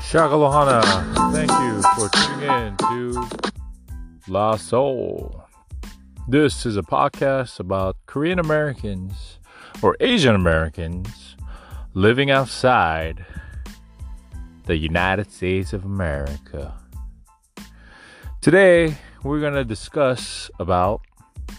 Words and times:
Shakalohana, 0.00 0.82
thank 1.32 1.50
you 1.50 1.82
for 1.96 2.08
tuning 2.10 2.50
in 2.50 2.76
to 2.76 3.28
La 4.28 4.56
Soul. 4.56 5.44
This 6.28 6.66
is 6.66 6.76
a 6.76 6.82
podcast 6.82 7.58
about 7.60 7.96
Korean 8.04 8.38
Americans 8.38 9.38
or 9.80 9.96
Asian 10.00 10.34
Americans 10.34 11.36
living 11.94 12.30
outside 12.30 13.24
the 14.66 14.76
United 14.76 15.32
States 15.32 15.72
of 15.72 15.86
America. 15.86 16.74
Today, 18.42 18.98
we're 19.22 19.40
going 19.40 19.54
to 19.54 19.64
discuss 19.64 20.50
about 20.58 21.00
a 21.48 21.54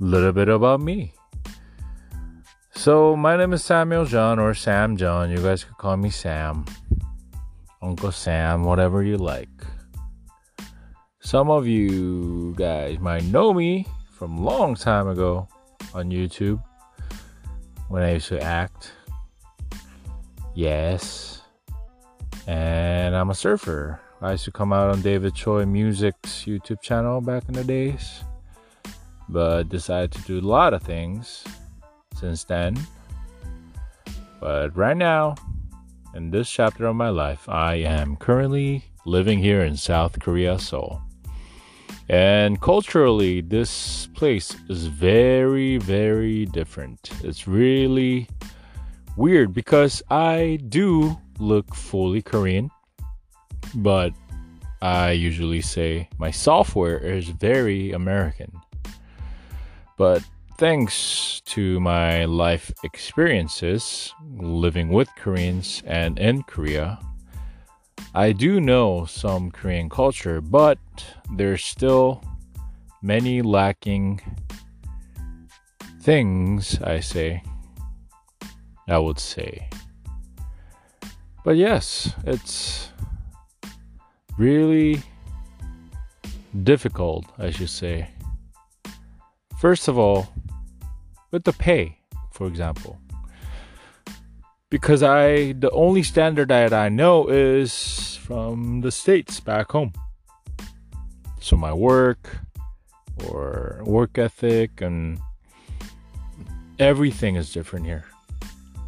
little 0.00 0.32
bit 0.32 0.50
about 0.50 0.80
me. 0.80 1.14
So, 2.76 3.14
my 3.14 3.36
name 3.36 3.52
is 3.52 3.64
Samuel 3.64 4.04
John 4.04 4.38
or 4.38 4.52
Sam 4.52 4.96
John. 4.96 5.30
You 5.30 5.38
guys 5.38 5.62
can 5.62 5.74
call 5.74 5.96
me 5.96 6.10
Sam. 6.10 6.66
Uncle 7.80 8.10
Sam, 8.10 8.64
whatever 8.64 9.02
you 9.02 9.16
like. 9.16 9.48
Some 11.20 11.50
of 11.50 11.66
you 11.68 12.52
guys 12.56 12.98
might 12.98 13.24
know 13.24 13.54
me 13.54 13.86
from 14.10 14.44
long 14.44 14.74
time 14.74 15.08
ago 15.08 15.48
on 15.94 16.10
YouTube 16.10 16.62
when 17.88 18.02
I 18.02 18.14
used 18.14 18.28
to 18.28 18.42
act. 18.42 18.90
Yes. 20.54 21.42
And 22.48 23.14
I'm 23.14 23.30
a 23.30 23.34
surfer. 23.34 24.00
I 24.20 24.32
used 24.32 24.44
to 24.46 24.52
come 24.52 24.72
out 24.72 24.90
on 24.90 25.00
David 25.00 25.34
Choi 25.34 25.64
Music's 25.64 26.44
YouTube 26.44 26.82
channel 26.82 27.20
back 27.20 27.44
in 27.48 27.54
the 27.54 27.64
days. 27.64 28.24
But 29.28 29.68
decided 29.68 30.10
to 30.12 30.22
do 30.22 30.40
a 30.40 30.46
lot 30.46 30.74
of 30.74 30.82
things 30.82 31.44
since 32.14 32.44
then. 32.44 32.78
But 34.40 34.76
right 34.76 34.96
now, 34.96 35.36
in 36.14 36.30
this 36.30 36.48
chapter 36.50 36.86
of 36.86 36.96
my 36.96 37.08
life, 37.08 37.48
I 37.48 37.76
am 37.76 38.16
currently 38.16 38.84
living 39.04 39.38
here 39.38 39.62
in 39.62 39.76
South 39.76 40.20
Korea, 40.20 40.58
Seoul. 40.58 41.02
And 42.08 42.60
culturally, 42.60 43.40
this 43.40 44.08
place 44.14 44.54
is 44.68 44.86
very, 44.86 45.78
very 45.78 46.44
different. 46.46 47.10
It's 47.22 47.48
really 47.48 48.28
weird 49.16 49.54
because 49.54 50.02
I 50.10 50.58
do 50.68 51.18
look 51.38 51.74
fully 51.74 52.20
Korean, 52.20 52.70
but 53.76 54.12
I 54.82 55.12
usually 55.12 55.62
say 55.62 56.08
my 56.18 56.30
software 56.30 56.98
is 56.98 57.30
very 57.30 57.92
American. 57.92 58.52
But 59.96 60.22
thanks 60.56 61.40
to 61.46 61.80
my 61.80 62.24
life 62.26 62.72
experiences 62.84 64.14
living 64.36 64.88
with 64.88 65.08
Koreans 65.16 65.82
and 65.84 66.18
in 66.18 66.42
Korea, 66.44 67.00
I 68.14 68.32
do 68.32 68.60
know 68.60 69.04
some 69.06 69.50
Korean 69.50 69.88
culture, 69.88 70.40
but 70.40 70.78
there's 71.34 71.64
still 71.64 72.22
many 73.02 73.42
lacking 73.42 74.20
things, 76.00 76.80
I 76.80 77.00
say. 77.00 77.42
I 78.86 78.98
would 78.98 79.18
say. 79.18 79.68
But 81.44 81.56
yes, 81.56 82.12
it's 82.24 82.90
really 84.38 85.02
difficult, 86.62 87.26
I 87.38 87.50
should 87.50 87.70
say. 87.70 88.10
First 89.58 89.88
of 89.88 89.98
all, 89.98 90.28
with 91.34 91.42
the 91.42 91.52
pay, 91.52 91.98
for 92.30 92.46
example. 92.46 92.96
Because 94.70 95.02
I 95.02 95.52
the 95.58 95.70
only 95.72 96.04
standard 96.04 96.48
that 96.48 96.72
I 96.72 96.88
know 96.88 97.26
is 97.26 98.16
from 98.22 98.80
the 98.82 98.92
states 98.92 99.40
back 99.40 99.72
home. 99.72 99.92
So 101.40 101.56
my 101.56 101.74
work 101.74 102.38
or 103.26 103.82
work 103.84 104.16
ethic 104.16 104.80
and 104.80 105.18
everything 106.78 107.34
is 107.34 107.52
different 107.52 107.84
here. 107.84 108.04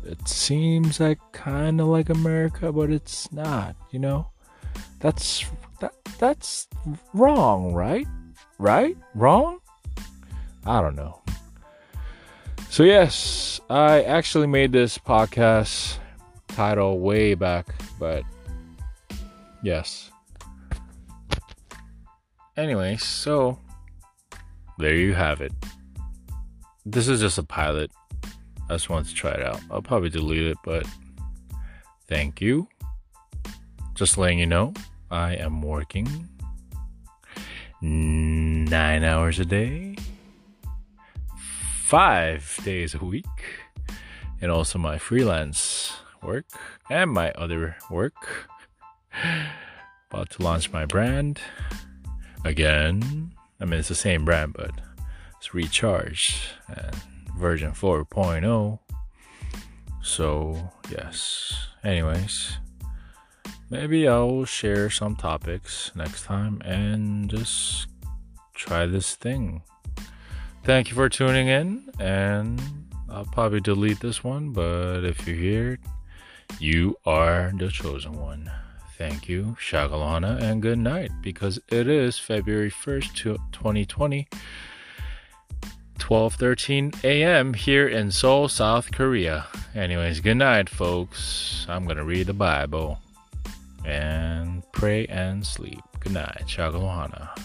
It 0.05 0.29
seems 0.29 1.01
like 1.01 1.19
kind 1.33 1.81
of 1.81 1.89
like 1.89 2.09
America, 2.11 2.71
but 2.73 2.91
it's 2.91 3.33
not, 3.33 3.75
you 3.91 3.99
know? 3.99 4.31
That's 5.01 5.45
that 5.81 5.95
that's 6.19 6.69
wrong, 7.13 7.75
right? 7.75 8.07
Right? 8.59 8.97
Wrong? 9.15 9.59
I 10.65 10.81
don't 10.81 10.95
know. 10.95 11.26
So, 12.77 12.83
yes, 12.83 13.59
I 13.71 14.03
actually 14.03 14.49
made 14.49 14.71
this 14.71 14.99
podcast 14.99 15.97
title 16.49 16.99
way 16.99 17.33
back, 17.33 17.75
but 17.99 18.23
yes. 19.63 20.11
Anyway, 22.55 22.99
so 22.99 23.59
there 24.77 24.95
you 24.95 25.15
have 25.15 25.41
it. 25.41 25.55
This 26.85 27.09
is 27.09 27.19
just 27.19 27.39
a 27.39 27.43
pilot. 27.43 27.91
I 28.69 28.75
just 28.75 28.91
wanted 28.91 29.09
to 29.09 29.15
try 29.15 29.31
it 29.31 29.43
out. 29.43 29.63
I'll 29.71 29.81
probably 29.81 30.11
delete 30.11 30.45
it, 30.45 30.59
but 30.63 30.87
thank 32.09 32.43
you. 32.43 32.69
Just 33.95 34.19
letting 34.19 34.39
you 34.39 34.45
know, 34.45 34.75
I 35.11 35.33
am 35.37 35.63
working 35.63 36.29
nine 37.81 39.03
hours 39.03 39.39
a 39.39 39.47
day 39.47 39.97
five 41.87 42.59
days 42.65 42.97
a 42.97 43.05
week, 43.05 43.25
and 44.41 44.51
also 44.51 44.77
my 44.77 44.99
freelance 44.99 45.93
work 46.21 46.47
and 46.91 47.13
my 47.13 47.31
other 47.33 47.77
work. 47.89 48.51
About 50.11 50.31
to 50.31 50.43
launch 50.43 50.73
my 50.73 50.85
brand 50.85 51.39
again. 52.45 53.31
I 53.61 53.67
mean, 53.67 53.79
it's 53.79 53.89
the 53.89 53.95
same 53.95 54.25
brand, 54.25 54.55
but 54.55 54.73
it's 55.37 55.55
recharged 55.55 56.41
and 56.67 56.97
version 57.39 57.71
4.0. 57.71 58.81
So, 60.03 60.73
yes. 60.91 61.69
Anyways, 61.85 62.57
maybe 63.71 64.09
I'll 64.09 64.45
share 64.45 64.91
some 64.91 65.15
topics 65.15 65.93
next 65.95 66.25
time 66.25 66.61
and 66.65 67.31
just 67.31 67.87
try 68.55 68.87
this 68.87 69.15
thing. 69.15 69.63
Thank 70.67 70.89
you 70.89 70.97
for 70.97 71.09
tuning 71.09 71.47
in, 71.47 71.89
and 72.01 72.61
I'll 73.09 73.25
probably 73.25 73.61
delete 73.61 74.01
this 74.01 74.25
one, 74.25 74.51
but 74.51 75.05
if 75.05 75.25
you're 75.25 75.37
here, 75.37 75.79
you 76.59 76.97
are 77.07 77.53
the 77.57 77.71
chosen 77.71 78.15
one. 78.15 78.51
Thank 78.99 79.29
you, 79.29 79.57
Shagalana, 79.61 80.43
and 80.43 80.61
good 80.61 80.81
night, 80.81 81.13
because 81.23 81.61
it 81.69 81.87
is 81.87 82.19
February 82.19 82.73
1st, 82.73 83.15
2020, 83.53 84.27
12:13 86.01 87.05
a.m. 87.05 87.55
here 87.55 87.87
in 87.87 88.11
Seoul, 88.11 88.49
South 88.49 88.91
Korea. 88.91 89.47
Anyways, 89.73 90.19
good 90.19 90.35
night, 90.35 90.69
folks. 90.69 91.65
I'm 91.69 91.87
gonna 91.87 92.03
read 92.03 92.27
the 92.27 92.35
Bible 92.35 92.99
and 93.85 94.65
pray 94.73 95.07
and 95.07 95.47
sleep. 95.47 95.79
Good 96.01 96.15
night, 96.15 96.43
Shagalana. 96.49 97.39